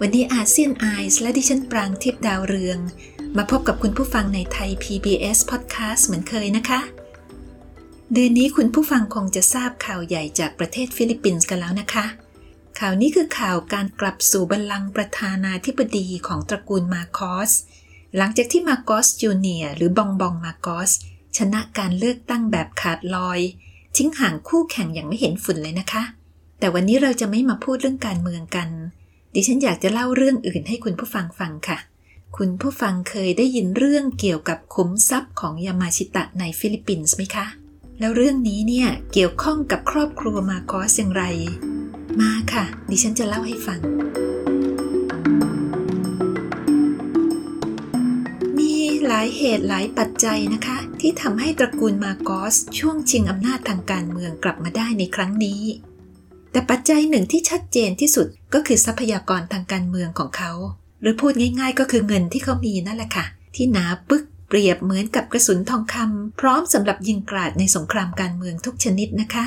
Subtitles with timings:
[0.00, 2.78] วันนี้ ASEAN Eyes และดิฉันปรางทิพย์ ดาวเรือง
[3.36, 6.80] มาพบกับคุณผู้ฟังในไทย PBS Podcast เหมือนเคยนะคะ
[8.12, 12.06] เดือนนี้คุณผู้ฟังคงจะทราบข่าวใหญ่จากประเทศฟิลิปปินส์กันแล้วนะคะ
[12.78, 17.52] ข่าวนี้คือข่าวการกลับสู่บัลลังก์ประธานาธิบดีของตระกูลมาร์กอส
[18.16, 20.90] หลังจากที่มาร์กอส Junior หรือบองบองมาร์กอส
[21.36, 23.40] ชนะการเลือกตั้งแบบขาดลอย
[23.96, 26.02] ทิ้งห่างคู่แข่งอย่างไม่เห็นฝุ่นเลยนะคะ
[26.58, 28.68] แต่วันนี้เราจะไม่มาพูดเรื่องการเมืองกัน
[29.38, 31.78] ดิฉันอยากจะเล่าเรื่องอื่นให้คุณผู้ฟังฟังค่ะ
[32.36, 37.46] คุณผู้ฟังเคยได้ยินเรื่องเกี่ยวกับขุมทรัพย์ของยามาชิตะในฟิลิปปินส์ไหมคะ
[37.98, 41.24] แล้วเรื่องนี้เนี่ยเกี่ยวข้องกับครอบครัวมาร์กอสอย่างไร
[42.20, 43.80] มาค่ะ ดิฉันจะเล่าให้ฟัง
[48.58, 48.72] มี
[49.06, 55.62] หลายเหตุหลายปัจจัยนะคะ ที่ทำให้ตระกูลมาโกสช่วงชิงอำนาจทางการเมืองกลับมาได้ในครั้งนี้
[56.56, 60.52] แต่ปัจจัยหนึ่งที่ชัดเจนที่สุดก็คือทรัพยากรทางการเมืองของเขา
[61.00, 69.46] หรือพูดง่าย ๆ ก็คือเงินที่เขามีนั่นแหละค่ะ ที่หนาปึกเปรียบเหมือนกับกระสุนทองคำพร้อมสำหรับยิงกราดในสงครามการเมืองทุกชนิดนะคะ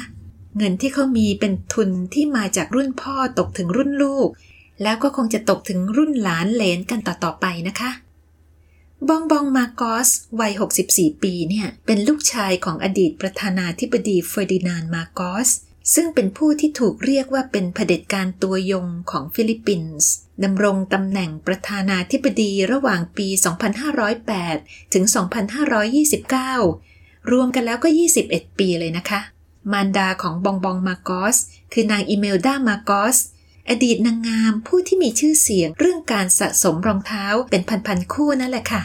[0.58, 4.30] เงินที่เขามีเป็นทุนที่มาจากรุ่นพ่อตกถึงรุ่นลูก
[4.84, 7.92] แล้วก็คงจะตกถึงรุ่นหลานเหลนกันต่อๆไปนะคะ
[9.08, 10.54] บองบองมาร์กอสวัย
[10.88, 15.52] 64 ปีเนี่ย เป็นลูกชายของอดีตประธานาธิบดีเฟอร์ดินานด์มาร์กอส
[15.94, 20.12] ซึ่งเป็นผู้ที่ถูกเรียกว่าเป็นเผด็จการตัวยงของฟิลิปปินส์
[20.44, 23.28] ดำรงตำแหน่งประธานาธิบดีระหว่างปี
[24.12, 25.04] 2508 ถึง
[26.38, 27.90] 2529 รวมกันแล้วก็
[28.24, 29.20] 21 ปีเลยนะคะ
[29.72, 31.38] มารดาของบองบองมาร์กอส
[31.74, 33.18] คือนางอิเมลดามาร์กอส
[33.70, 38.82] อดีตนางงามผู้ที่มีชื่อเสียงเรื่องการสะสมรองเท้าเป็นพันๆคู่นั่นแหละค่ะ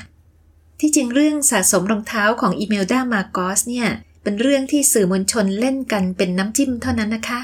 [0.81, 3.89] ที่จริงเรื่องสะสมรองเท้าของอิเมลดามาร์กอสเนี่ย
[4.25, 7.41] เป็นเรื่องที่สื่อมวลชนเล่นกันเป็นน้ำจิ้มเท่านั้นนะคะ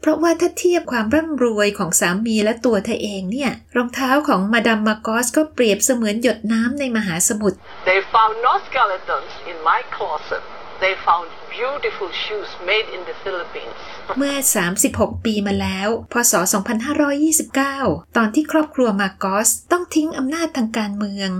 [0.00, 7.56] เพราะว่าถ้าเทียบความร่ำรวยของสามีและตัวเธอเองเนี่ย รองเท้าของมาดามมาร์กอสก็เปรียบเสมือนหยดน้ำในมหาสมุทร
[7.88, 10.42] They found no skeletons in my closet.
[10.84, 11.26] They found
[11.58, 13.78] beautiful shoes made in the Philippines.
[14.18, 14.34] เมื่อ
[14.80, 16.32] 36 ปีมาแล้ว พศ
[17.24, 21.30] 2529 ตอนที่ครอบครัวมาร์กอสต้องทิ้งอำนาจทางการเมือง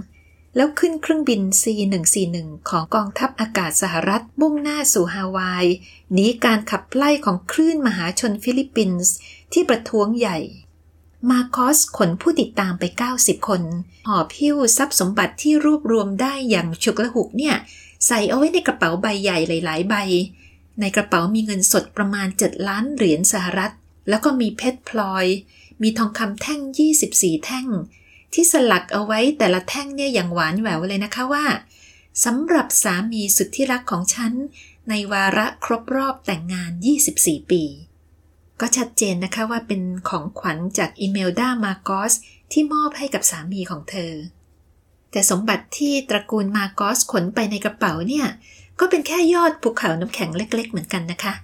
[0.56, 2.37] แล้วขึ้นเครื่องบิน C141
[2.69, 5.66] ของกองทัพอากาศสหรัฐมุ่งหน้าสู่ฮาวาย
[6.12, 9.12] หนีการขับไล่ของคลื่นมหาชนฟิลิปปินส์
[9.53, 10.38] ที่ประท้วงใหญ่
[11.31, 12.84] มาร์กอสขนผู้ติดตามไป
[13.16, 13.62] 90 คน
[14.09, 17.56] หอบหิ้วทรัพย์สมบัติที่รวบรวมได้อย่างฉุกละหุกเนี่ย
[18.06, 19.94] ใส่เอาไว้ในกระเป๋าใบใหญ่หลาย ๆ ใบ
[20.81, 23.72] ในกระเป๋ามีเงินสดประมาณ 7 ล้านเหรียญสหรัฐ
[24.09, 25.26] แล้วก็มีเพชรพลอย
[25.82, 26.60] มีทองคำแท่ง
[27.04, 27.66] 24 แท่ง
[28.34, 31.47] ที่สลักเอาไว้แต่ละแท่งเนี่ยอย่างหวานแหววเลยนะคะว่า
[32.25, 34.33] สำหรับสามีสุดที่รักของฉัน
[34.89, 36.71] ในวาระครบรอบแต่งงาน
[37.11, 37.62] 24 ปี
[38.61, 42.12] ก็ชัดเจนนะคะว่าเป็นของขวัญจากอิเมลดามาโกส
[42.53, 44.12] ที่มอบให้กับสามีของเธอ
[45.11, 48.27] แต่สมบัติที่ตระกูลมาโกสขนไปในกระเป๋าเนี่ย
[48.81, 51.34] ก็เป็นแค่ยอดภูเขาน้ำแข็งเล็ก ๆ เหมือนกันนะคะ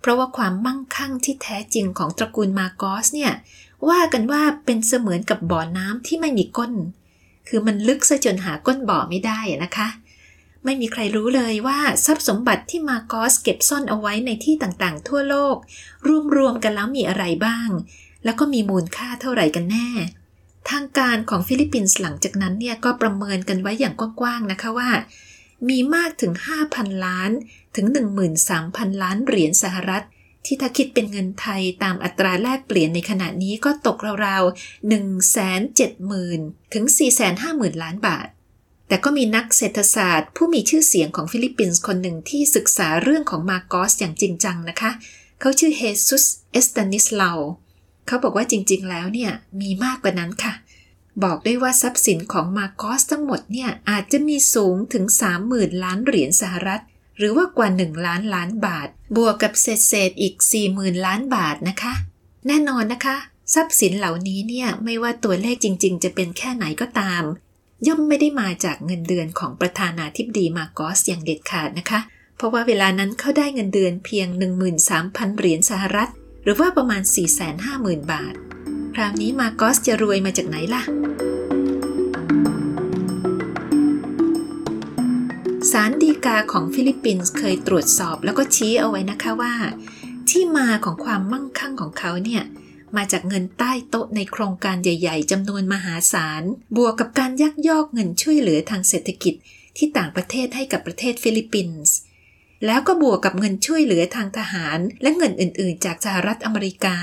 [0.00, 3.32] เพราะว่าความมั่งคั่งที่แท้จริงของตระกูลมาโกสเนี่ย
[3.88, 6.72] ว่ากันว่าเป็นเสมือนกับบ่อน้ำที่ไม่มีก้น
[7.48, 9.88] คือมันลึกซะจนหาก้นบ่อไม่ได้นะคะ
[10.64, 15.56] ไม่มีใครรู้เลยว่าทรัพย์สมบัติที่มาโกสเก็บซ่อนเอาไว้ในที่ต่างๆ ทั่วโลก
[16.36, 17.68] รวมๆกันแล้วมีอะไรบ้าง
[18.24, 19.88] แล้วก็มีมูลค่าเท่าไหร่กันแน่
[20.70, 24.90] ทางการของฟิลิปปินส์หลังจากนั้นเนี่ยก็ประเมินกันไว้อย่างกว้างๆนะคะว่า
[25.68, 26.32] มีมากถึง
[26.68, 27.30] 5,000 ล้าน
[27.76, 27.86] ถึง
[28.44, 30.04] 13,000 ล้านเหรียญสหรัฐ
[30.44, 34.90] ที่ถ้าคิดเป็นเงินไทยตามอัตราแลกเปลี่ยนในขณะนี้ก็ตกราวๆ
[35.82, 36.84] 170,000 ถึง
[37.34, 38.28] 450,000 ล้านบาท
[38.88, 44.90] แต่ก็มีนักเศรษฐศาสตร์ ผู้มีชื่อเสียงของฟิลิปปินส์คนหนึ่งที่ศึกษาเรื่องของมาร์กอสอย่างจริงจังนะคะ
[45.40, 47.32] เขาชื่อเฮซุส เอสตานิสลา
[48.06, 50.54] เขาบอกว่าจริงๆ แล้วเนี่ยมีมากกว่านั้นค่ะ
[51.24, 55.04] บอกด้วยว่าทรัพย์สินของมาโกสทั้งหมดเนี่ยอาจจะมีสูงถึง
[55.44, 56.82] 30,000 ล้านเหรียญสหรัฐ
[57.20, 60.34] หรือว่ากว่า 1 ล้านล้านบาท บวกกับเศษเศษอีก
[60.70, 61.92] 40,000 ล้านบาทนะคะ
[62.46, 63.16] แน่นอนนะคะ
[63.54, 67.22] ทรัพย์สินเหล่านี้เนี่ยไม่ว่าตัวเลขจริง ๆ จะเป็นแค่ไหนก็ตาม
[67.86, 72.00] ย่อมไม่ได้มาจากเงินเดือนของประธานาธิบดีมาโกสอย่างเด็ดขาดนะคะ
[72.36, 74.28] เพราะว่าเวลานั้นเขาได้เงินเดือนเพียง
[74.82, 76.10] 13,000 เหรียญสหรัฐ
[76.42, 77.02] หรือว่าประมาณ
[77.56, 78.34] 450,000 บาท
[78.94, 80.82] คราวนี้มาโกสจะรวยมาจากไหนล่ะ
[85.72, 89.54] ศาลฎีกาของฟิลิปปินส์เคยตรวจสอบแล้วก็ชี้เอาไว้นะคะว่า
[90.30, 92.42] ที่มาของความมั่งคั่งของเขาเนี่ย
[92.96, 96.42] มาจากเงินใต้โต๊ะในโครงการใหญ่ ๆจำนวนมหาศาล
[96.76, 99.34] บวกกับการยักยอกเงินช่วยเหลือทางเศรษฐกิจ
[99.76, 101.94] ที่ต่างประเทศให้กับประเทศฟิลิปปินส์
[102.66, 106.96] แล้วก็บวกกับเงินช่วยเหลือทางทหาร และเงินอื่น ๆ จากสหรัฐอเมริกา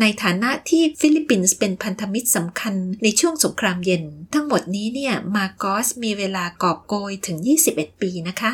[0.00, 4.04] ในฐานะที่ฟิลิปปินส์เป็นพันธมิตรสำคัญในช่วงสงครามเย็น
[4.34, 7.36] ทั้งหมดนี้เนี่ยมาร์กอสมีเวลากอบโกยถึง
[7.70, 8.52] 21 ปีนะคะ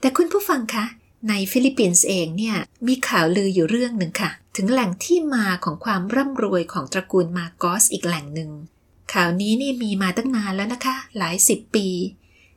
[0.00, 0.84] แต่คุณผู้ฟังคะ
[1.28, 2.56] ในฟิลิปปินส์เองเนี่ย
[2.86, 8.50] มีข่าวลืออยู่เรื่องหนึ่งค่ะ ถึงแหล่งที่มาของความร่ำรวยของตระกูลมาร์กอสอีกแหล่งหนึ่ง
[9.12, 11.88] ข่าวนี้นี่มีมาตั้งนานแล้วนะคะ หลายสิบปี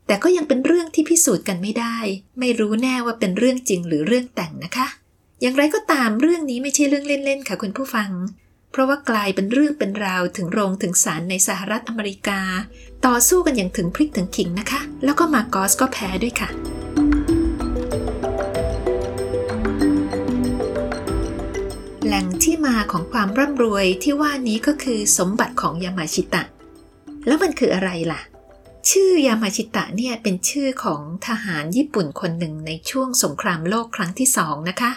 [0.07, 1.97] แต่ก็ยังเป็นเรื่องที่พิสูจน์กันไม่ได้
[2.39, 4.87] ไม่รู้แน่ว่าเป็นเรื่องจริงหรือเรื่องแต่งนะคะ
[5.41, 8.11] อย่างไรก็ตามเรื่องนี้ไม่ใช่เรื่องเล่นๆ ค่ะคุณผู้ฟัง
[8.71, 12.41] เพราะว่ากลายเป็นเรื่องเป็นราวถึงโรงถึงศาลในสหรัฐอเมริกา
[13.05, 16.49] ต่อสู้กันอย่างถึงพริกถึงขิงนะคะ แล้วก็มาโกสก็แพ้ด้วยค่ะ
[22.05, 26.43] แหล่งที่มาของความร่ำรวยที่ว่านี้ก็คือสมบัติของยามาชิตะ
[27.27, 28.21] แล้วมันคืออะไรล่ะ
[28.89, 34.91] ชื่อยามาชิตะเนี่ยเป็นชื่อของทหารญี่ปุ่นคนหนึ่งในช่วงสงครามโลกครั้งที่สองนะคะ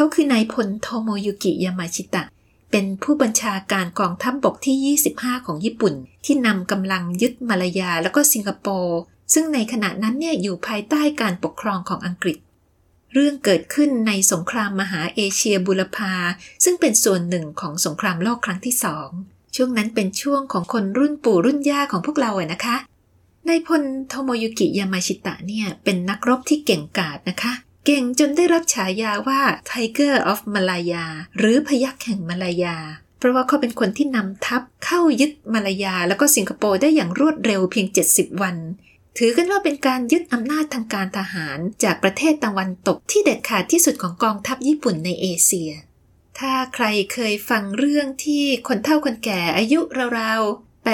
[0.00, 2.22] ขาคือนายพลโทโมยุกิยามาชิตะ
[2.70, 8.98] เป็นผู้บัญชาการกองทัพบบกที่ 25 ของญี่ปุ่น ที่นำกำลังยึดมาลายาแล้วก็สิงคโปร์
[9.34, 12.38] ซึ่งในขณะนั้นเนี่ยอยู่ภายใต้การปกครองของอังกฤษ
[13.12, 16.14] เรื่องเกิดขึ้นในสงครามมหาเอเชียบุรพา
[16.64, 19.08] ซึ่งเป็นส่วนหนึ่งของสงครามโลกครั้งที่สอง
[19.56, 22.76] ช่วงนั้นเป็นช่วงของคนรุ่นปู่รุ่นย่าของพวกเราอะนะคะ
[23.48, 27.54] นายพลโทโมยุกิยามาชิตะเนี่ยเป็นนักรบที่เก่งกาจนะคะ
[27.90, 29.40] เก่งจนได้รับฉายาว่า
[29.70, 31.04] Tiger of Malaya
[31.38, 32.76] หรือพยักแห่งมาลายา
[33.18, 38.56] เพราะว่าเขาเป็นคนที่นำทัพเข้ายึดมาลายา แล้วก็สิงคโปร์ได้อย่างรวดเร็วเพียง 70 วัน
[39.18, 45.70] ถือกันว่าเป็นการยึดอำนาจทางการทหารจากประเทศตะวันตกที่เด็ดขาดที่สุดของกองทัพญี่ปุ่นในเอเชีย
[46.38, 49.80] ถ้าใครเคยฟังเรื่องที่คนเฒ่าคนแก่อายุ
[50.18, 50.86] ราวๆ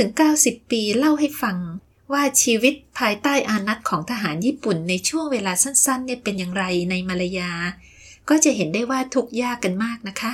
[0.00, 1.56] 85-90 ปีเล่าให้ฟัง
[2.12, 7.50] ว่าชีวิตภายใต้อานัตของทหารญี่ปุ่นในช่วงเวลาสั้นๆเนี่ยเป็นอย่างไรในมาลายา
[8.28, 10.32] ก็จะเห็นได้ว่าทุกยากกันมากนะคะ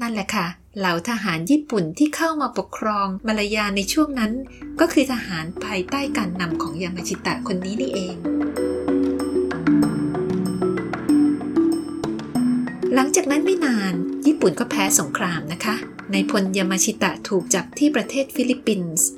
[0.00, 0.46] นั่นแหละค่ะ
[0.78, 4.32] เหล่าทหารญี่ปุ่นที่เข้ามาปกครองมาลายาในช่วงนั้น
[4.80, 8.16] ก็คือทหารภายใต้การนำของยามาชิตะคนนี้นี่เอง
[12.94, 13.92] หลังจากนั้นไม่นาน
[14.26, 15.74] ญี่ปุ่นก็แพ้สงครามนะคะ
[16.12, 19.08] นายพลยามาชิตะถูกจับที่ประเทศฟิลิปปินส์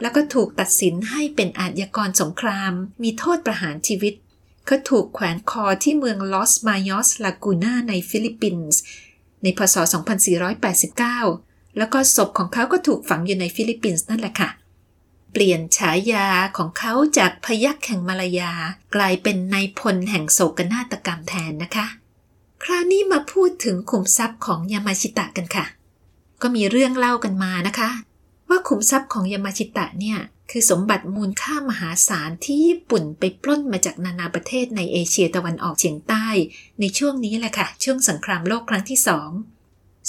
[0.00, 4.14] แล้วก็ถูกตัดสินให้เป็นอาชญากรสงคราม มีโทษประหารชีวิต
[4.66, 8.80] เขาถูกแขวนคอที่เมืองลอสบานยอสลากูนาในฟิลิปปินส์
[9.42, 9.76] ในพศ
[10.96, 14.50] 2489 แล้วก็ศพของเขาก็ถูกฝังอยู่ในฟิลิปปินส์นั่นแหละค่ะ
[15.32, 18.52] เปลี่ยนฉายาของเขาจากพยักแห่งมาลายา
[18.94, 21.86] กลายเป็นนายพลแห่งโศกนาฏกรรมแทนนะคะ
[22.62, 25.64] คราวนี้มาพูดถึงขุมทรัพย์ของยามาชิตะกันค่ะ
[26.42, 27.90] ก็มีเรื่องเล่ากันมานะคะ
[28.50, 30.18] ว่าขุมทรัพย์ของยามาชิตะเนี่ย
[30.50, 36.26] คือสมบัติมูลค่ามหาศาลที่ญี่ปุ่นไปปล้นมาจากนานาประเทศในเอเชียตะวันออกเฉียงใต้
[36.80, 39.30] ในช่วงนี้แหละค่ะ ช่วงสงครามโลกครั้งที่สอง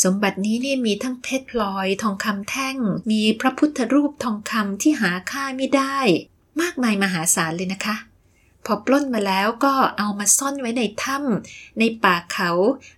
[0.04, 2.78] สมบัตินี้นี่มีทั้งเพชรพลอย ทองคำแท่ง
[3.12, 5.98] มีพระพุทธรูปทองคำที่หาค่าไม่ได้
[6.62, 7.96] มากมายมหาศาลเลยนะคะ
[8.66, 12.52] พอปล้นมาแล้วก็เอามาซ่อนไว้ในถ้ำในป่าเขา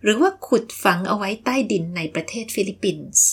[0.03, 3.25] หรือว่าขุดฝังเอาไว้ใต้ดินในประเทศฟิลิปปินส์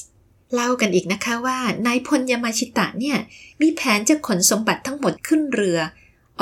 [0.55, 3.17] เล่ากันอีกนะคะว่านายพลยามาชิตะเนี่ย
[3.61, 5.79] มีแผนจะขนสมบัติทั้งหมดขึ้นเรือ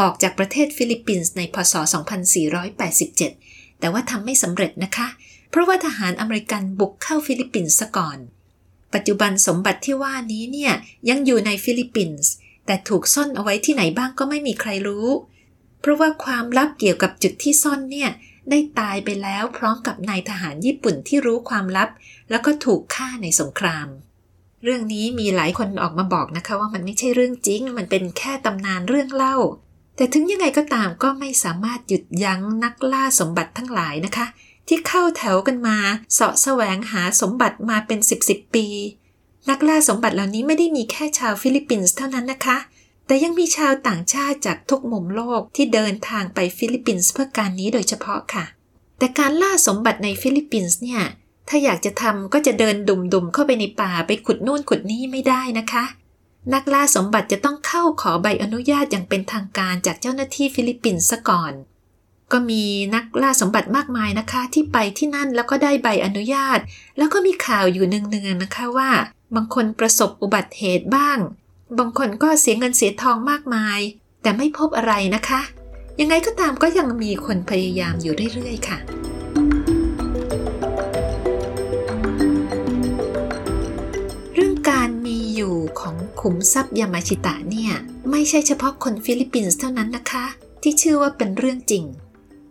[0.01, 1.75] ออกจากประเทศฟิลิปปินส์ในพศ
[2.97, 5.09] 2487 แต่ว่าทำไม่สำเร็จนะคะ
[5.51, 8.19] เพราะว่าทหารอเมริกันบุกเข้าฟิลิปปินส์ซะก่อน
[8.95, 10.73] ปัจจุบันสมบัติที่ว่านี้เนี่ย
[11.09, 12.31] ยังอยู่ในฟิลิปปินส์
[12.67, 15.09] แต่ถูกซ่อนเอาไว้ที่ไหนบ้างก็ไม่มีใครรู้
[15.81, 18.11] เพราะว่าความลับเกี่ยวกับจุดที่ซ่อนเนี่ย
[18.51, 21.89] ได้ตายไปแล้วพร้อมกับนายทหารญี่ปุ่นที่รู้ความลับ
[22.31, 23.89] แล้วก็ถูกฆ่าในสงคราม
[24.65, 29.37] เรื่องนี้มีหลายคนออกมาบอกนะคะว่ามันไม่ใช่เรื่องจริง มันเป็นแค่ตำนานเรื่องเล่า
[29.97, 34.27] แต่ถึงยังไงก็ตามก็ไม่สามารถหยุดยั้งนักล่าสมบัติทั้งหลายนะคะ
[34.69, 35.77] ที่เข้าแถวกันมา
[36.15, 38.67] เสาะแสวงหาสมบัติมาเป็นสิบสิบปี
[39.51, 42.57] นักล่าสมบัติเหล่านี้ไม่ได้มีแค่ชาวฟิลิปปินส์เท่านั้นนะคะ
[43.09, 48.45] แต่ยังมีชาวต่างชาติจากทุกมุมโลกที่เดินทางไปฟิลิปปินส์เพื่อการนี้โดยเฉพาะค่ะ
[48.99, 51.03] แต่การล่าสมบัติในฟิลิปปินส์เนี่ย
[51.49, 55.85] ถ้าอยากจะทำก็จะเดินดุ่มๆเข้าไปในป่าไปขุดนู่นขุดนี่ไม่ได้นะคะ
[56.55, 61.53] นักล่าสมบัติจะต้องเข้าขอใบอนุญาตอย่างเป็นทางการจากเจ้าหน้าที่ฟิลิปปินส์ซะก่อน
[62.33, 66.59] ก็มีนักล่าสมบัติมากมายนะคะ ที่ไปที่นั่นแล้วก็ได้ใบอนุญาต
[66.99, 68.91] แล้วก็มีข่าวอยู่เนืองๆนะคะว่า
[69.35, 71.19] บางคนประสบอุบัติเหตุบ้าง
[71.77, 73.81] บางคนก็เสียเงินเสียทองมากมาย
[74.23, 75.41] แต่ไม่พบอะไรนะคะ
[76.01, 78.79] ยังไงก็ตามก็ยังมีคนพยายามอยู่เรื่อยๆค่ะ
[84.35, 87.73] เรื่องการมีอยู่ของขุมทรัพย์ยามาชิตะเนี่ย
[88.11, 90.25] ไม่ใช่เฉพาะคนฟิลิปปินส์เท่านั้นนะคะ
[90.63, 91.85] ที่เชื่อว่าเป็นเรื่องจริง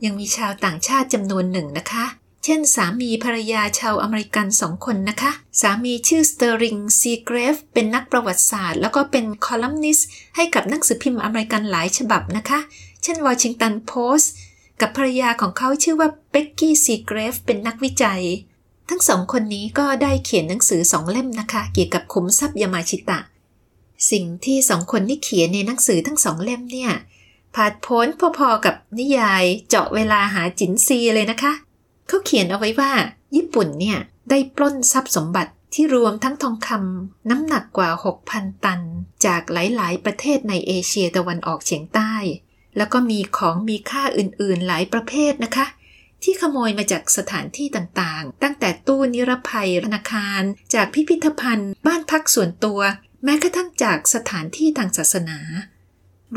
[0.04, 2.06] ยังมีชาวต่างชาติจำนวนหนึ่งนะคะ
[2.50, 12.60] เช่นสามีภรรยาชาวอเมริกันสองคนนะคะ สามีชื่อสเตอริงซีเกรฟเป็นนักประวัติศาสตร์ แล้วก็เป็นคอลัมนิสต์ให้กับหนังสือพิมพ์อเมริกันหลายฉบับนะคะ
[13.04, 14.32] เช่นวอชิงตันโพสต์
[14.82, 18.22] กับภรรยาของเขาชื่อว่าเบกกี้ซีเกรฟเป็นนักวิจัย
[18.90, 23.20] ทั้งสองคนนี้ก็ได้เขียนหนังสือสองเล่มนะคะ เกี่ยวกับขุมทรัพย์ยามาชิตะ
[24.12, 26.92] สิ่งที่สองคนที่เขียนในหนังสือทั้งสองเล่มเนี่ย
[27.56, 31.54] ผาดพ้นพอๆกับนิยายเจาะเวลาหาจินซีเลยนะคะ
[32.08, 32.92] เขาเขียนเอาไว้ว่า
[33.36, 33.98] ญี่ปุ่นเนี่ย
[34.30, 37.90] ได้ปล้นทรัพย์สมบัติที่รวมทั้งทองคำน้ำหนักกว่า
[38.28, 38.82] 6,000 ตัน
[39.26, 42.14] จากหลาย ๆ ประเทศในเอเชียตะวันออกเฉียงใต้
[42.78, 45.66] แล้วก็มีของมีค่าอื่น ๆ หลายประเภทนะคะ
[46.24, 50.42] ที่ขโมยมาจากสถานที่ต่างๆ ตั้งแต่ตู้นิรภัยธนาคาร
[50.74, 52.80] จากพิพิธภัณฑ์ บ้านพักส่วนตัว
[53.24, 55.40] แม้กระทั่งจากสถานที่ทางศาสนา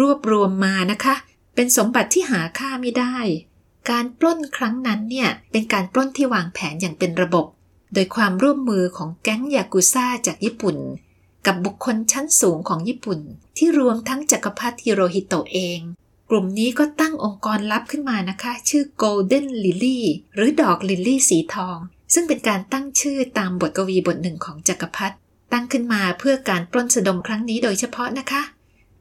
[0.00, 1.14] รวบรวมมานะคะ
[1.54, 3.16] เป็นสมบัติที่หาค่าไม่ได้
[3.90, 7.46] การปล้นครั้งนั้นเนี่ยเป็นการปล้นที่วางแผนอย่างเป็นระบบ
[7.94, 10.76] โดยความร่วมมือของแก๊งยากุซ่าจากญี่ปุ่น
[11.46, 13.20] กับบุคคลชั้นสูงของญี่ปุ่น
[13.56, 15.80] ที่รวมทั้งจักรพรรดิฮิโรฮิโตะเอง
[16.30, 20.00] กลุ่มนี้ก็ตั้งองค์กรลับขึ้นมานะคะ ชื่อ Golden Lily
[20.34, 21.78] หรือดอกลิลลี่สีทอง
[22.14, 25.16] ซึ่งเป็นการตั้งชื่อตามบทกวีบทหนึ่งของจักรพรรดิ
[25.52, 28.42] ตั้งขึ้นมาเพื่อการปล้นสะดมครั้งนี้โดยเฉพาะนะคะ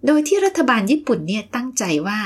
[0.05, 2.19] โดยที่รัฐบาลญี่ปุ่นเนี่ยตั้งใจว่า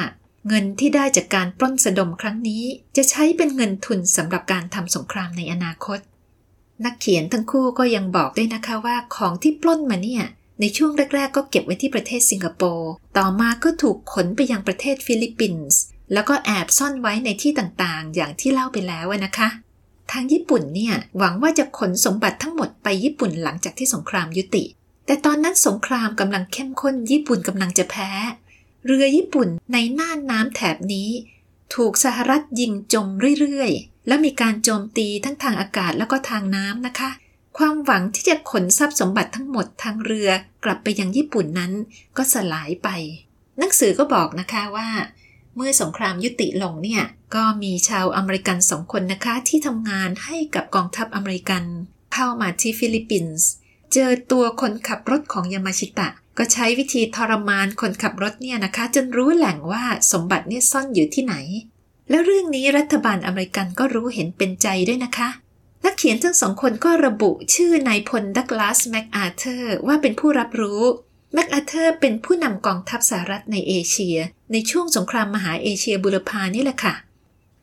[0.48, 2.64] เงินที่ได้จากการปล้นสะดมครั้งนี้
[2.98, 6.00] จะใช้เป็นเงินทุนสำหรับการทำสงครามในอนาคต
[6.86, 10.24] นักเขียนทั้งคู่ก็ยังบอกด้วยนะคะว่าของที่ปล้นมาเนี่ย
[10.60, 15.80] ในช่วงแรก ๆ ก็เก็บไว้ที่ประเทศสิงคโปร์ต่อมาก็ถูกขนไปยังประเทศฟิลิปปินส์
[16.14, 19.50] แล้วก็แอบซ่อนไว้ในที่ต่างๆ อย่างที่เล่าไปแล้วนะคะ
[20.12, 24.64] ทางญี่ปุ่นเนี่ยหวังว่าจะขนสมบัติทั้งหมดไปญี่ปุ่นหลังจากที่สงครามยุติ
[25.06, 28.10] แต่ตอนนั้นสงครามกำลังเข้มข้นญี่ปุ่นกำลังจะแพ้
[28.86, 31.10] เรือญี่ปุ่นในน่านน้ำแถบนี้
[31.76, 33.08] ถูกสหรัฐยิงจม
[33.40, 37.10] เรื่อยๆ แล้วมีการโจมตีทั้งทางอากาศแล้วก็ทางน้ำนะคะ
[37.58, 40.30] ความหวังที่จะขนทรัพย์สมบัติทั้งหมดทางเรือ
[40.64, 41.72] กลับไปยังญี่ปุ่นนั้น
[42.18, 42.90] ก็สลายไป
[43.60, 44.90] หนังสือก็บอกนะคะว่า
[45.56, 47.04] เมื่อสงครามยุติลงเนี่ย
[47.36, 51.64] ก็มีชาวอเมริกันสองคนนะคะที่ทำงานให้กับกองทัพอเมริกัน
[52.14, 53.48] เข้ามาที่ฟิลิปปินส์
[53.94, 61.36] เจอตัวคนขับรถของยามาชิตะ ก็ใช้วิธีทรมานคนขับรถเนี่ยนะคะ จนรู้แหล่งว่าสมบัติเนี่ยซ่อนอยู่ที่ไหน
[62.10, 65.30] แล้วเรื่องนี้รัฐบาลอเมริกันก็รู้เห็นเป็นใจด้วยนะคะ
[65.86, 70.82] นักเขียนทั้งสองคนก็ระบุชื่อนายพลดักลาสแมคอาเธอร์ว่าเป็นผู้รับรู้
[71.34, 74.18] แมคอาเธอร์เป็นผู้นำกองทัพสหรัฐในเอเชีย
[74.52, 76.96] ในช่วงสงครามมหาเอเชียบุรพานี่แหละค่ะ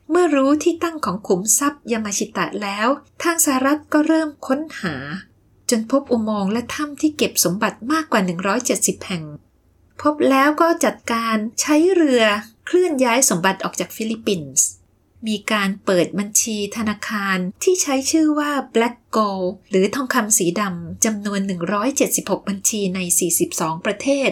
[0.09, 2.87] เมื่อรู้ที่ตั้งของขุมทรัพย์ยามาชิตะแล้ว
[3.23, 4.95] ทางสหรัฐก็เริ่มค้นหา
[5.71, 8.21] จนพบอุโมงค์และถ้ำที่เก็บสมบัติมากกว่า
[8.65, 9.23] 170 แห่ง
[10.01, 12.23] พบแล้วก็จัดการใช้เรือ
[12.65, 14.65] เคลื่อนย้ายสมบัติออกจากฟิลิปปินส์
[15.27, 21.39] มีการเปิดบัญชีธนาคารที่ใช้ชื่อว่า Black Gold หรือทองคำสีดำจำนวน
[21.95, 22.99] 176 บัญชีใน
[23.41, 24.29] 42 ประเทศ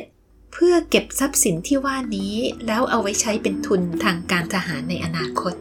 [0.54, 5.54] เพื่อเก็บทรัพย์สินที่ว่านี้แล้วเอาไว้ใช้เป็นทุนทางการทหารในอนาคต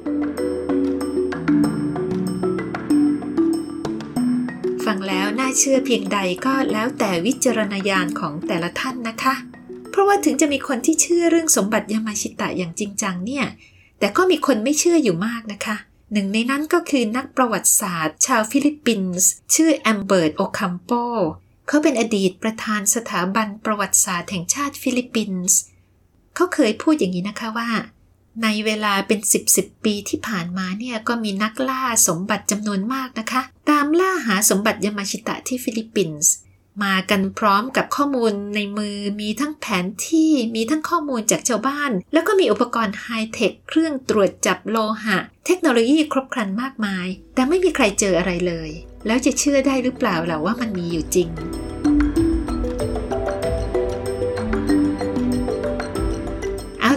[4.88, 9.34] ฟังแล้วน่าเชื่อเพียงใดก็แล้วแต่วิจารณญาณของแต่ละท่านนะคะ
[9.90, 13.44] เพราะว่าถึงจะมีคนที่เชื่อเรื่องสมบัติยามาชิตะอย่างจริงจังเนี่ย
[13.98, 15.76] แต่ก็มีคนไม่เชื่ออยู่มากนะคะ
[16.12, 20.90] หนึ่งในนั้นก็คือนักประวัติศาสตร์ ชาวฟิลิปปินส์ชื่อแอมเบิร์ตโอคัมโป
[21.68, 25.58] เขาเป็นอดีตประธานสถาบันประวัติศาสตร์แห่งชาติฟิลิปปินส์
[26.34, 27.70] เขาเคยพูดอย่างนี้นะคะว่า
[28.42, 36.32] ในเวลาเป็นสิบสิบปีที่ผ่านมาเนี่ยก็มีนักล่าสมบัติจำนวนมากนะคะ ตามล่าหาสมบัติยามาชิตะที่ฟิลิปปินส์
[36.82, 48.70] มากันพร้อมกับข้อมูลในมือมีทั้งแผนที่มีทั้งข้อมูลจากชาวบ้าน แล้วก็มีอุปกรณ์ไฮเทคเครื่องตรวจจับโลหะ เทคโนโลยีครบครันมากมาย แต่ไม่มีใครเจออะไรเลย
[49.06, 51.28] แล้วจะเชื่อได้หรือเปล่าล่ะว่ามันมีอยู่จริง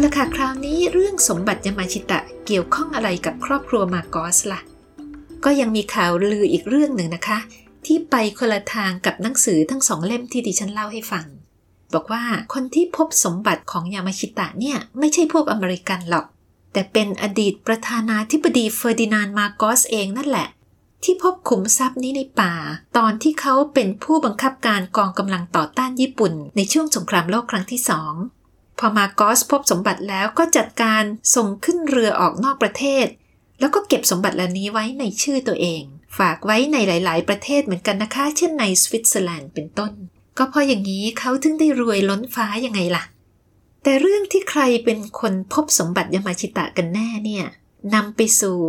[0.03, 4.61] ละค่ะ คราวนี้เรื่องสมบัติยามาชิตะเกี่ยวข้องอะไรกับครอบครัวมาโกสล่ะ
[5.43, 7.39] ก็ยังมีข่าวลืออีกเรื่องหนึ่งนะคะ
[7.85, 11.25] ที่ไปคนละทางกับหนังสือทั้งสองเล่มที่ดิฉันเล่าให้ฟัง
[11.93, 16.25] บอกว่าคนที่พบสมบัติของยามาชิตะเนี่ยไม่ใช่พวกอเมริกันหรอก
[16.73, 20.47] แต่เป็นอดีตประธานาธิบดีเฟอร์ดินานด์ มาร์กอสเองนั่นแหละ
[21.03, 22.53] ที่พบขุมทรัพย์นี้ในป่า
[22.97, 28.13] ตอนที่เขาเป็นผู้บังคับการกองกำลังต่อต้านญี่ปุ่น ในช่วงสงครามโลกครั้งที่สอง
[28.83, 31.03] พอมาร์กอสพบสมบัติแล้วก็จัดการ
[31.35, 33.05] ส่งขึ้นเรือออกนอกประเทศ
[33.59, 35.83] แล้วก็เก็บสมบัติเหล่านี้ไว้ในชื่อตัวเอง
[36.17, 39.91] ฝากไว้ในหลาย ๆ ประเทศเหมือนกันนะคะ เช่นในสวิตเซอร์แลนด์เป็นต้น
[40.37, 43.03] ก็เพราะอย่างนี้เขาถึงได้รวยล้นฟ้ายังไงล่ะ
[43.83, 47.45] แต่เรื่องที่ใครเป็นคนพบสมบัติยามาชิตะกันแน่เนี่ย
[47.95, 48.59] นำไปสู่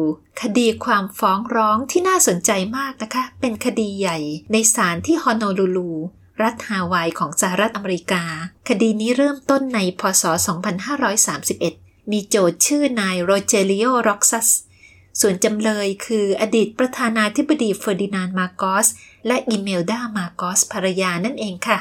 [0.40, 4.18] คดีความฟ้องร้องที่น่าสนใจมากนะคะ เป็นคดีใหญ่
[4.52, 5.90] ในศาลที่โฮโนลูลู
[6.42, 8.22] รัฐฮาวายของสหรัฐอเมริกา
[8.68, 10.24] คดีนี้เริ่มต้นในพศ
[11.32, 14.48] 2531 มีโจทก์ชื่อนายโรเจริโอร็อกซัส
[15.20, 18.86] ส่วนจำเลยคืออดีตประธานาธิบดีเฟอร์ดินานด์มาร์กอส
[19.26, 21.78] และอิเมลดามาโกสภรรยานั่นเองค่ะ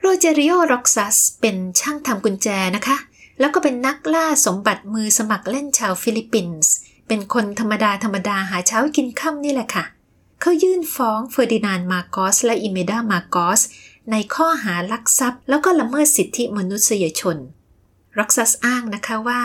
[0.00, 2.96] โรเจริโอร็อกซัสเป็นช่างทำกุญแจนะคะ
[3.40, 6.72] แล้วก็เป็นนักล่าสมบัติมือสมัครเล่นชาวฟิลิปปินส์
[7.08, 9.84] เป็นคนธรรมดาธรรมดาหาเช้ากินค่ำนี่แหละค่ะ
[10.46, 13.60] เขายื่นฟ้องเฟอร์ดินานมาโกสและอิเมดามาโกส
[14.10, 17.36] ในข้อหาลักทรัพย์ แล้วก็ละเมิดสิทธิมนุษยชน
[18.18, 19.42] ร็อกซัสอ้างนะคะว่า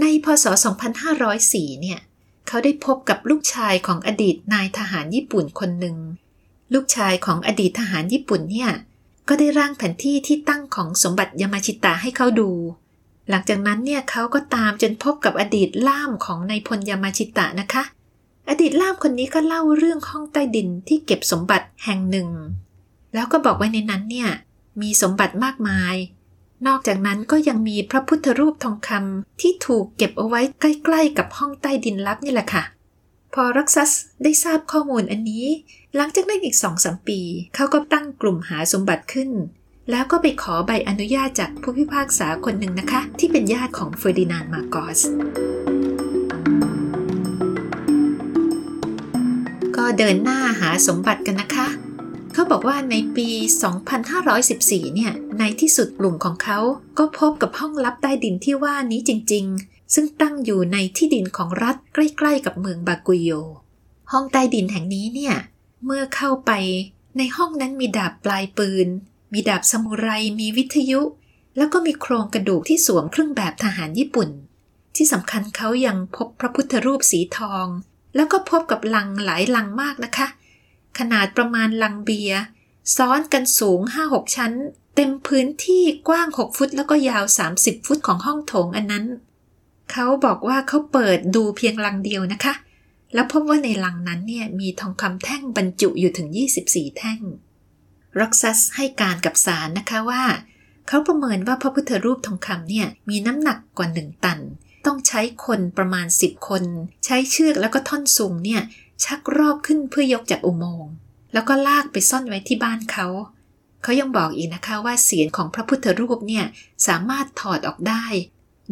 [0.00, 0.44] ในพศ
[1.12, 2.00] 2504 เนี่ย
[2.46, 5.96] เขาได้พบกับลูกชายของอดีตนายทหารญี่ปุ่นคนหนึ่ง
[6.74, 8.70] ลูกชายของอดีตทหารญี่ปุ่นเนี่ย
[9.28, 12.50] ก็ได้ร่างแผนที่ที่ตั้งของสมบัติยามาชิตะให้เขาดู
[13.28, 17.84] หลังจากนั้นเนี่ยเขาก็ตามจนพบกับอดีตล่ามของนายพลยามาชิตะนะคะ
[18.50, 22.28] อดีตล่ามคนนี้ก็เล่าเรื่องห้องใต้ดินที่เก็บสมบัติแห่งหนึ่ง
[23.14, 24.30] แล้วก็บอกไว้ในนั้นเนี่ย
[24.80, 25.94] มีสมบัติมากมาย
[26.66, 32.62] นอกจากนั้นก็ยังมีพระพุทธรูปทองคำที่ถูกเก็บเอาไว้ใกล้ๆ กับห้องใต้ดินลับนี่แหละค่ะ
[33.34, 33.90] พอร็อกซัส
[34.22, 35.46] ได้ทราบข้อมูลอันนี้
[35.96, 37.20] หลังจากนั้นอีกสองสามปี
[37.54, 39.30] เขาก็ตั้งกลุ่มหาสมบัติขึ้น
[39.90, 45.00] แล้วก็ไปขอใบอนุญาตจากผู้พิพากษาคนหนึ่งนะคะ ที่เป็นญาติของเฟอร์ดินานด์มาโกส
[49.98, 51.68] เดินหน้าหาสมบัติกันนะคะ
[52.32, 53.28] เขาบอกว่าในปี
[54.12, 56.58] 2514 เนี่ย ในที่สุดกลุ่มของเขา
[56.98, 63.30] ก็พบกับห้องลับใต้ดินที่ว่านี้จริง ๆ ซึ่งตั้งอยู่ในที่ดินของรัฐใกล้ๆ กับเมืองบากิโอ
[64.12, 65.34] ห้องใต้ดินแห่งนี้เนี่ย
[65.84, 66.50] เมื่อเข้าไป
[67.18, 68.88] ในห้องนั้นมีดาบปลายปืน
[69.32, 70.08] มีดาบซามูไร
[70.40, 71.00] มีวิทยุ
[71.56, 74.28] แล้วก็มีโครงกระดูกที่สวมเครื่องแบบทหารญี่ปุ่น
[74.96, 77.66] ที่สำคัญเขายังพบพระพุทธรูปสีทอง
[78.14, 80.26] แล้วก็พบกับลังหลายลังมากนะคะ
[80.98, 82.40] ขนาดประมาณลังเบียร์
[82.96, 84.52] ซ้อนกันสูง 5-6 ชั้น
[84.96, 87.24] เต็มพื้นที่กว้าง 6 ฟุต แล้วก็ยาว
[87.56, 89.04] 30 ฟุตของห้องโถงอันนั้น
[89.92, 92.54] เขาบอกว่าเขาเปิดดูเพียงลังเดียวนะคะ
[93.14, 96.28] แล้วพบว่าในลังนั้นเนี่ยมีทองคำแท่งบรรจุอยู่ถึง
[96.62, 97.20] 24 แท่ง
[98.18, 100.22] ร็อกซัสให้การกับศาลนะคะว่า
[100.88, 104.38] เขาประเมินว่าพระพุทธรูปทองคำเนี่ยมีน้ำหนักกว่าหนึ่งตัน
[104.86, 106.64] ต้องใช้คนประมาณ 10 คน
[107.04, 108.62] ใช้เชือกแล้วก็ท่อนสูงเนี่ย
[109.04, 110.92] ชักรอบขึ้นเพื่อยกจากอุโมงค์
[111.32, 113.06] แล้วก็ลากไปซ่อนไว้ที่บ้านเขา
[113.82, 116.44] เขายังบอกอีกนะคะว่าเสียงของพระพุทธรูปเนี่ย
[116.86, 118.04] สามารถถอดออกได้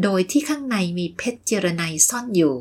[0.02, 2.54] โดยที่ข้างในมีเพชรเจรไนซ่อนอยู่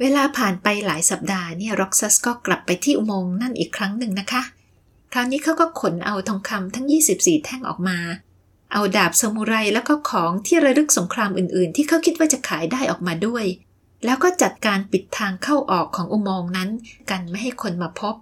[0.00, 4.42] เวลาผ่านไปหลายสัปดาห์เนี่ยร็อกซัสก็กลับไปที่อุโมงค์นั่นอีกครั้งหนึ่งนะคะ
[5.12, 6.86] คราวนี้เขาก็ขนเอาทองคำทั้ง
[7.16, 7.98] 24 แท่งออกมา
[8.78, 13.44] เอาดาบซามูไรแล้วก็ของที่ระลึกสงครามอื่นๆ ที่เขาคิดว่าจะขายได้ออกมาด้วย
[14.04, 16.70] แล้วก็จัดการปิดทางเข้าออกของอุโมงค์นั้น
[17.10, 18.14] กันไม่ให้คนมาพบ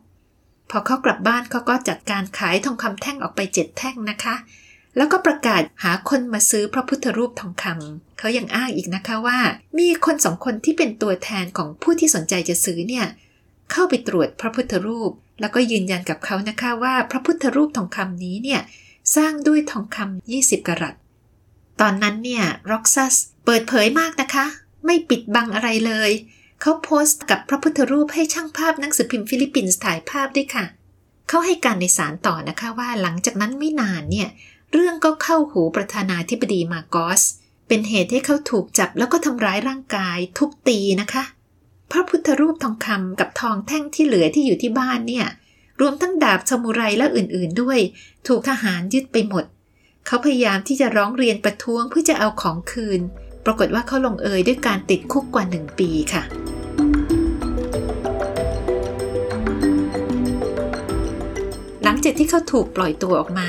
[0.70, 4.34] พอเขากลับบ้านเขาก็จัดการขายทองคำแท่งออกไปเจ็ดแท่งนะคะ
[4.96, 9.38] แล้วก็ประกาศหาคนมาซื้อพระพุทธรูปทองคำเขายังอ้างอีกนะคะว่า
[9.78, 13.06] มีคนสองคนที่เป็นตัวแทนของผู้ที่สนใจจะซื้อเนี่ย
[13.72, 18.62] เข้าไปตรวจพระพุทธรูป แล้วก็ยืนยันกับเขานะคะว่าพระพุทธรูปทองคำนี้เนี่ย
[19.16, 20.94] สร้างด้วยทองคำ20 กะรัต
[21.80, 23.14] ตอนนั้นเนี่ยร็อกซัส
[23.44, 24.46] เปิดเผยมากนะคะ
[24.86, 26.10] ไม่ปิดบังอะไรเลย
[26.60, 30.64] เขาโพสต์กับพระพุทธรูปให้ช่างภาพหนังสือพิมพ์ฟิลิปปินส์ถ่ายภาพด้วยค่ะ
[31.28, 34.28] เขาให้การในสารต่อนะคะว่าหลังจากนั้นไม่นานเนี่ย
[34.72, 37.22] เรื่องก็เข้าหูประธานาธิบดีมาโกส
[37.68, 41.24] เป็นเหตุให้เขาถูกจับแล้วก็ทำร้ายร่างกาย ทุบตีนะคะ
[41.90, 45.26] พระพุทธรูปทองคำกับทองแท่งที่เหลือที่อยู่ที่บ้านเนี่ย
[45.80, 47.78] รวมทั้งดาบซามูไรและอื่นๆด้วย
[48.26, 49.44] ถูกทหารยึดไปหมด
[50.06, 53.00] เขาพยายามที่จะร้องเรียนประท้วงเพื่อจะเอาของคืน
[53.44, 56.22] ปรากฏว่าเขาลงเอยด้วยการติดคุกกว่าหนึ่งปีค่ะ
[61.84, 63.48] หลังจากที่เขาถูกปล่อยตัวออกมา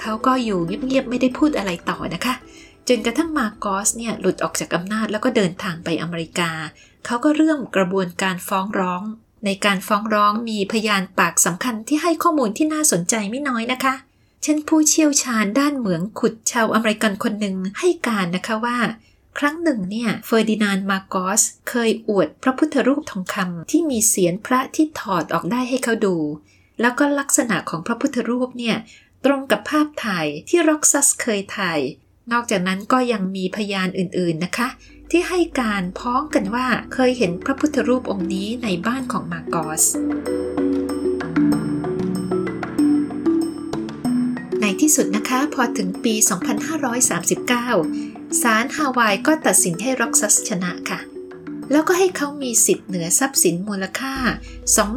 [0.00, 2.34] เขาก็อยู่เงียบๆไม่ได้พูดอะไรต่อนะคะ
[2.88, 6.50] จนกระทั่งมาโกสเนี่ยหลุดออกจากอำนาจแล้วก็เดินทางไปอเมริกา
[7.06, 9.02] เขาก็เริ่มกระบวนการฟ้องร้อง
[9.44, 13.94] ในการฟ้องร้องมีพยานปากสำคัญที่ให้ข้อมูลที่น่าสนใจไม่น้อยนะคะ
[14.42, 18.78] เช่นผู้เชี่ยวชาญด้านเหมืองขุดชาวอเมริกันคนหนึ่งให้การนะคะว่า
[19.38, 26.16] ครั้งหนึ่งเนี่ยเฟอร์ดินานมาโกสเคยอวดพระพุทธรูปทองคำที่มีเศียรพระที่ถอดออกได้ให้เขาดู
[26.80, 28.76] แล้วก็ลักษณะของพระพุทธรูปเนี่ย
[29.24, 31.80] ตรงกับภาพถ่ายที่ร็อกซัสเคยถ่าย
[32.32, 34.68] นอกจากนั้นก็ยังมีพยานอื่นๆนะคะ
[35.10, 39.84] ที่ให้การพ้องกันว่าเคยเห็นพระพุทธรูปองค์นี้ในบ้านของมาโกส
[44.60, 46.14] ในที่สุดนะคะพอถึงปี
[47.68, 51.00] 2539 ศาลฮาวายก็ตัดสินให้ร็อกซัสชนะค่ะ
[51.70, 54.14] แล้วก็ให้เขามีสิทธิ์เหนือทรัพย์สินมูลค่า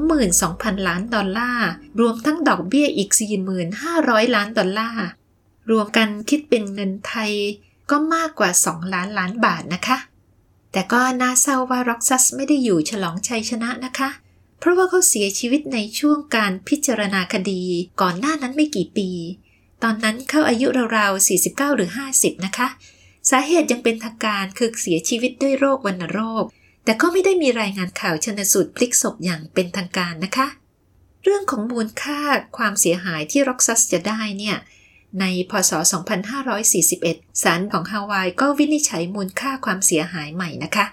[0.04, 3.10] 22,000 ล้านดอลลาร์ รวมทั้งดอกเบี้ยอีก
[3.74, 5.08] 4,500ล้านดอลลาร์
[5.72, 7.32] รวมกันคิดเป็นเงินไทย
[7.90, 9.98] ก็มากกว่า 2 ล้านล้านบาทนะคะ
[10.72, 14.10] แต่ก็น่าเศร้าว่าร็อกซัสไม่ได้อยู่ฉลองชัยชนะนะคะ
[14.60, 17.62] เพราะว่าเขาเสียชีวิตในช่วงการพิจารณาคดี
[18.02, 19.10] ก่อนหน้านั้นไม่กี่ปี
[19.84, 22.68] ตอนนั้นเขาอายุราวๆ 49 หรือ 50 นะคะ
[23.30, 26.46] สาเหตุอย่างเป็นทางการคือเสียชีวิตด้วยโรควัณโรค
[26.84, 30.48] แต่ก็ไม่ได้มีรายงานข่าวชันสูตรพลิกศพอย่างเป็นทางการนะคะ
[31.24, 32.20] เรื่องของมูลค่า
[32.58, 34.58] ความเสียหายที่ร็อกซัสจะได้เนี่ย
[35.20, 35.72] ในพศ
[36.58, 40.86] 2541 ศาลของฮาวายก็วินิจฉัยมูลค่าความเสียหายใหม่นะคะ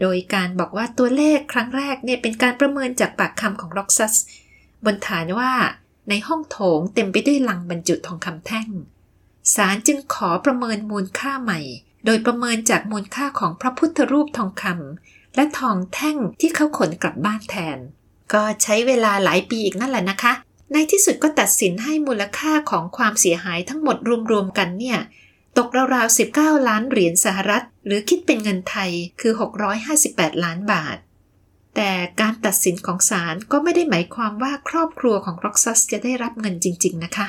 [0.00, 4.14] โดยการบอกว่าตัวเลขครั้งแรกเนี่ยเป็นการประเมินจากปากคำของร็อกซัส
[4.84, 5.52] บนฐานว่า
[6.08, 8.68] ในห้องโถงเต็มไปด้วยลังบรรจุทองคำแท่ง
[9.54, 11.60] ศาลจึงขอประเมินมูลค่าใหม่
[12.04, 17.78] โดยประเมินจากมูลค่าของพระพุทธรูปทองคำและทองแท่งที่เขาขนกลับบ้านแทน
[18.32, 20.32] ก็ใช้เวลาหลายปีอีกนั่นแหละนะคะ
[20.72, 23.96] ในที่สุดก็ตัดสินให้มูลค่าของความเสียหายทั้งหมด
[24.30, 24.98] รวมๆกันเนี่ย
[25.56, 29.32] ตกราวๆ 19 ล้านเหรียญสหรัฐ หรือคิดเป็นเงินไทยคือ
[29.88, 30.96] 658 ล้านบาท
[31.76, 37.28] แต่การตัดสินของศาลก็ไม่ได้หมายความว่าครอบครัวของร็อกซัสจะได้รับเงินจริง ๆ นะคะ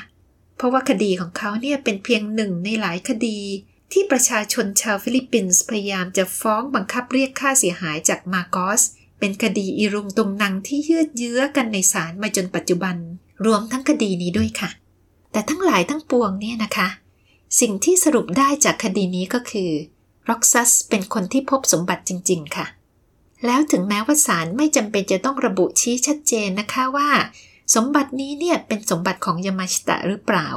[0.57, 3.39] เพราะว่าคดีของเขาเนี่ยเป็นเพียงหนึ่งในหลายคดี
[3.91, 8.81] ที่ประชาชนชาวฟิลิปปินส์พยายามจะฟ้องบังคับเรียกค่าเสียหายจากมาโกส
[9.19, 12.95] เป็นคดีอีรุงตุงนังที่ยืดเยื้อกันในศาลมาจนปัจจุบัน
[13.45, 14.69] รวมทั้งคดีนี้ด้วยค่ะ
[15.31, 16.87] แต่ทั้งหลายทั้งปวงเนี่ยนะคะ
[17.59, 19.71] สิ่งที่สรุปได้จากคดีนี้ก็คือ
[20.29, 22.65] ร็อกซัสเป็นคนที่พบสมบัติจริง ๆ ค่ะ
[23.45, 27.09] แล้วถึงแม้ว่าศาลไม่จำเป็นจะต้องระบุชี้ชัดเจนนะคะว่า
[27.75, 30.49] สมบัตินี้เนี่ยเป็นสมบัติของยามาชิตะหรือเปล่า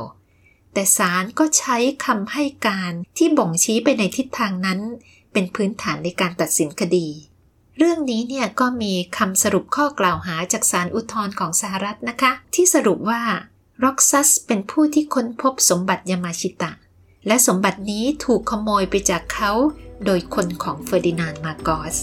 [0.72, 4.80] แต่ศาลก็ใช้คำให้การที่บ่งชี้ไปในทิศทางนั้น
[5.32, 7.08] เป็นพื้นฐานในการตัดสินคดี
[7.78, 13.22] เรื่องนี้เนี่ยก็มีคำสรุปข้อกล่าวหาจากศาลอุทธรณ์ของสหรัฐนะคะ ที่สรุปว่า
[13.84, 16.72] ร็อกซัสเป็นผู้ที่ค้นพบสมบัติยามาชิตะ
[17.26, 19.52] และสมบัตินี้ถูกขโมยไปจากเขา
[20.04, 21.96] โดยคนของเฟอร์ดินานด์มาโกส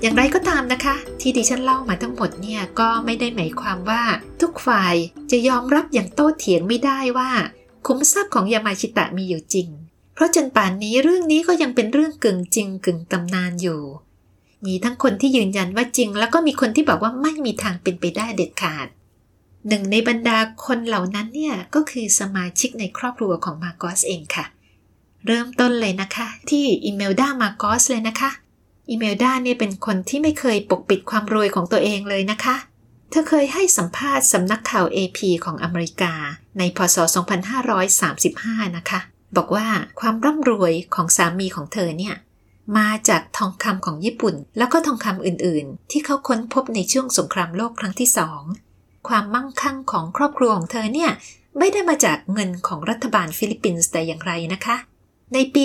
[0.00, 4.02] อย่างไรก็ตามนะคะ ที่ดิฉันเล่ามาทั้งหมดเนี่ยก็ไม่ได้หมายความว่า
[4.40, 4.94] ทุกฝ่าย
[5.30, 7.30] จะยอมรับอย่างโต้เถียงไม่ได้ว่า
[7.86, 9.68] คุ้มทรัพย์ของยามาชิตะมีอยู่จริง
[10.16, 13.82] เพราะจนป่านนี้เรื่องนี้ก็ยังเป็นเรื่องกึ่งจริงกึ่งตำนานอยู่
[14.66, 18.86] มีทั้งคนที่ยืนยันว่าจริง แล้วก็มีคนที่บอกว่าไม่มีทางเป็นไปได้เด็ดขาด
[19.68, 24.44] หนึ่งในบรรดาคนเหล่านั้นเนี่ยก็คือสมาชิกในครอบครัวของมาโกสเองค่ะ
[25.26, 28.30] เริ่มต้นเลยนะคะ ที่อิเมลดามาโกสเลยนะคะ
[28.90, 32.56] อิเมลดาเนี่ยเป็นคนที่ไม่เคยปกปิดความรวยของตัวเองเลยนะคะ
[33.10, 36.12] เธอเคยให้สัมภาษณ์สำนักข่าว AP ของอเมริกา
[36.58, 36.96] ในพศ
[38.06, 39.00] 2535 นะคะ
[39.36, 39.66] บอกว่า
[40.00, 42.14] ความร่ำรวยของสามีของเธอเนี่ย
[42.78, 48.42] มาจากทองคำของญี่ปุ่น แล้วก็ทองคำอื่นๆ ที่เขาค้นพบในช่วงสงครามโลกครั้งที่สอง
[49.08, 51.10] ความมั่งคั่งของครอบครัวของเธอเนี่ย
[51.58, 54.76] ไม่ได้มาจากเงินของรัฐบาลฟิลิปปินส์แต่อย่างใดนะคะ
[55.34, 55.64] ในปี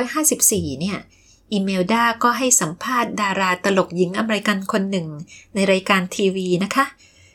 [0.00, 0.98] 2554 เนี่ย
[1.52, 5.06] อีเมลดาก็ให้สัมภาษณ์ดาราตลกหญิงอเมริกันคนหนึ่ง
[5.54, 6.84] ในรายการทีวีนะคะ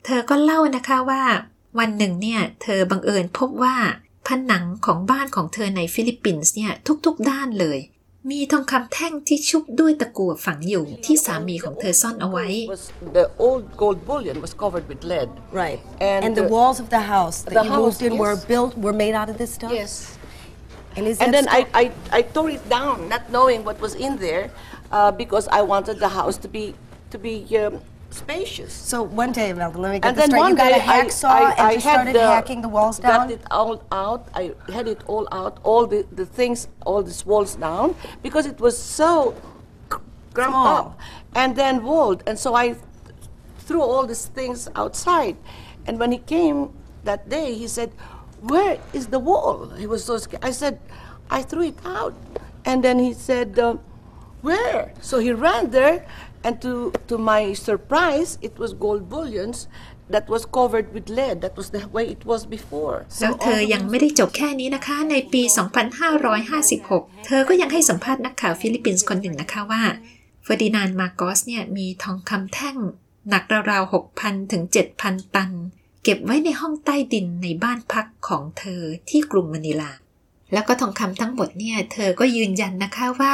[0.05, 1.23] เธอก็เล่านะคะว่า
[1.79, 3.75] วันหนึ่งเนี่ยเธอบังเอิญพบว่า
[4.27, 6.71] ผนังของบ้านของเธอในฟิลิปปินส์เนี่ย
[7.05, 7.79] ทุกๆด้านเลย
[8.31, 12.83] มีทองคำแท่งที่ชุบด้วยตะกั่วฝังอยู่ที่สามีของเธอซ่อนเอาไว้ พศ
[13.17, 15.29] the old gold bullion was covered with lead.
[15.63, 15.79] Right.
[16.09, 18.35] And, And, the uh, walls of the house that the you house, moved in were
[18.37, 18.49] yes.
[18.51, 19.73] built were made out of this stuff.
[19.81, 19.91] Yes.
[20.95, 21.83] And is And that then I, stuff- I,
[22.17, 24.43] I tore it down, not knowing what was in there,
[24.97, 26.65] uh, because I wanted the house to be
[27.13, 27.73] to be um,
[28.15, 28.73] spacious.
[28.73, 30.39] So one day, Melvin, let me get And this then straight.
[30.39, 32.99] one You got a hacksaw I, I, and I had started the, hacking the walls
[32.99, 33.27] down.
[33.27, 34.27] Got it all out.
[34.33, 38.59] I had it all out, all the, the things, all these walls down, because it
[38.59, 39.35] was so
[40.33, 40.99] cramped up
[41.35, 42.23] and then walled.
[42.27, 42.75] And so I
[43.59, 45.37] threw all these things outside.
[45.87, 46.73] And when he came
[47.03, 47.91] that day, he said,
[48.41, 50.43] "Where is the wall?" He was so scared.
[50.43, 50.79] I said,
[51.29, 52.13] "I threw it out."
[52.65, 53.77] And then he said, uh,
[54.41, 56.05] "Where?" So he ran there,
[56.47, 56.73] and to
[57.09, 59.57] to my surprise, it was gold bullions
[60.13, 61.35] that was covered with lead.
[61.41, 62.97] That was the way it was before.
[63.21, 65.41] แล้วเธอยังไม่ได้จบแค่นี้นะคะ ในปี
[66.13, 69.83] 2556 เธอก็ยังให้สัมภาษณ์นักข่าวฟิลิปปินส์คนหนึ่งนะคะว่า
[70.43, 72.77] เฟอร์ดินานด์มาโกสเนี่ยมีทองคำแท่ง
[73.29, 74.63] หนักราวๆ 6,000 ถึง
[74.99, 75.51] 7,000 ตัน
[76.03, 79.91] เก็บไว้ในห้องใต้ดินในบ้านพักของเธอที่กรุงมะนิลา
[80.53, 83.33] แล้วก็ทองคำทั้งหมดเนี่ย เธอก็ยืนยันนะคะว่า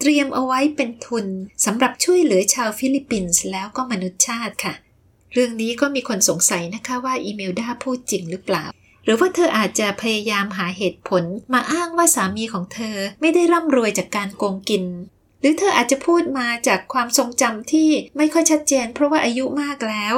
[0.00, 1.26] เตรียมเอาไว้เป็นทุน
[1.64, 4.74] สำหรับช่วยเหลือชาวฟิลิปปินส์แล้วก็มนุษยชาติค่ะ
[5.32, 8.64] เรื่องนี้ก็มีคนสงสัยนะคะว่าอีเมลดาพูดจริงหรือเปล่า
[9.04, 14.84] หรือว่าเธออาจจะพยายามหาเหตุผลมาอ้างว่าสามีของเธอไม่ได้ร่ำรวยจากการโกงกิน
[15.40, 20.14] หรือเธออาจจะพูดมาจากความทรงจำที่ไม่ค่อยชัดเจน เพราะว่าอายุมากแล้ว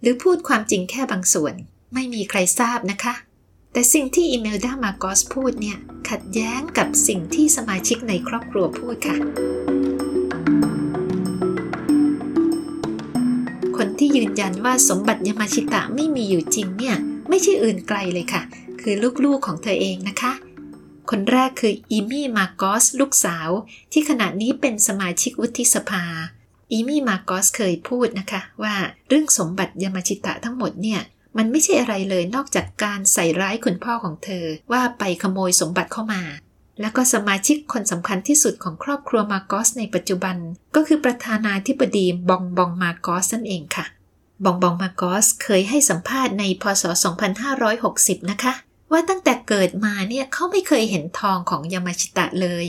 [0.00, 1.54] หรือพูดความจริงแค่บางส่วน
[1.94, 3.14] ไม่มีใครทราบนะคะ
[3.76, 5.78] แต่สิ่งที่อีเมลดามาโกสพูดเนี่ย
[6.10, 9.16] ขัดแย้งกับสิ่งที่สมาชิกในครอบครัวพูดค่ะ
[13.76, 16.96] คนที่ยืนยันว่าสมบัติยามาชิตะไม่มีอยู่จริงเนี่ย
[17.28, 18.42] ไม่ใช่อื่นไกลเลยค่ะ
[18.80, 20.32] คือลูกๆของเธอเองนะคะ
[21.10, 23.48] คนแรกคืออีมี่มาโกสลูกสาว
[23.92, 26.04] ที่ขณะนี้เป็นสมาชิกวุฒิสภา
[26.72, 28.74] อีมี่มาโกสเคยพูดนะคะว่า
[29.08, 31.00] เรื่องสมบัติยามาชิตะทั้งหมดเนี่ย
[31.36, 36.22] มันไม่ใช่อะไรเลยนอกจากการใส่ร้ายคุณพ่อของเธอ ว่าไปขโมยสมบัติเข้ามา
[36.80, 40.36] แล้วก็สมาชิกคนสำคัญที่สุดของครอบครัวมาโกสในปัจจุบัน
[40.74, 43.86] ก็คือประธานาธิบดีบองบองมาโกสนั่นเองค่ะ
[44.44, 46.84] บองบองมาโกสเคยให้สัมภาษณ์ในพศ
[47.56, 48.52] 2560 นะคะ
[48.92, 52.64] ว่าตั้งแต่เกิดมาเนี่ยเขาไม่เคยเห็นทองของยามาชิตะเลย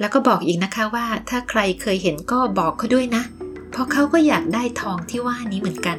[0.00, 3.22] แล้วก็บอกอีกนะคะว่าถ้าใครเคยเห็นก็บอกเขาด้วยนะ
[3.70, 5.98] เพราะเขาก็อยากได้ทองที่ว่านี้เหมือนกัน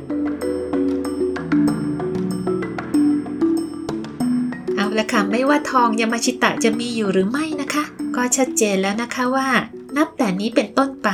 [5.00, 7.84] ละค่ะไม่ว่าทองยามาชิตะจะมีอยู่หรือไม่นะคะ
[8.16, 9.50] ก็ชัดเจนแล้วนะคะว่า
[9.98, 11.10] นับแต่นี้เป็นต้นไป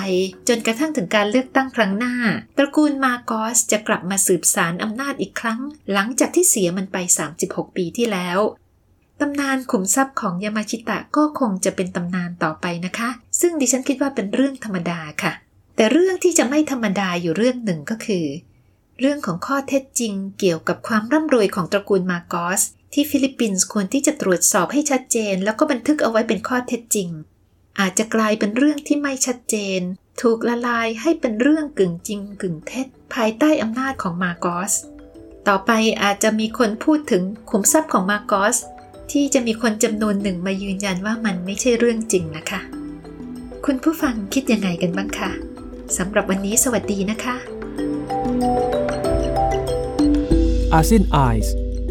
[0.48, 2.16] จนกระทั่งถึงการเลือกตั้งครั้งหน้า
[2.58, 5.60] ตระกูลมาโกสจะกลับมาสืบสารอำนาจอีกครั้ง
[5.94, 6.98] หลังจากที่เสียมันไป
[7.38, 8.40] 36 ปีที่แล้ว
[9.20, 15.34] ตำนานขุมทรัพย์ของยามาชิตะก็คงจะเป็นตำนานต่อไปนะคะ ซึ่งดิฉันคิดว่าเป็นเรื่องธรรมดาค่ะ
[15.76, 18.26] แต่เรื่องที่จะไม่ธรรมดาอยู่เรื่องหนึ่งก็คือ
[19.00, 22.62] เรื่องของข้อเท็จจริงเกี่ยวกับความร่ำรวยของตระกูลมาโกส
[22.94, 27.10] ที่ฟิลิปปินส์ควรที่จะตรวจสอบให้ชัดเจน แล้วก็บันทึกเอาไว้เป็นข้อเท็จจริง
[27.80, 29.82] อาจจะกลายเป็นเรื่องที่ไม่ชัดเจน
[30.22, 34.74] ถูกละลายให้เป็นเรื่องกึ่งจริงกึ่งเท็จ ภายใต้อำนาจของมาโกส
[35.48, 35.72] ต่อไป
[36.04, 38.58] อาจจะมีคนพูดถึงขุมทรัพย์ของมาโกส
[39.12, 42.62] ที่จะมีคนจำนวนหนึ่งมายืนยันว่ามันไม่ใช่เรื่องจริงนะคะ
[43.66, 45.32] คุณผู้ฟังคิดยังไงกันบ้างคะ
[45.98, 47.36] สำหรับวันนี้สวัสดีนะคะ
[50.74, 51.69] อาเซียนไอส์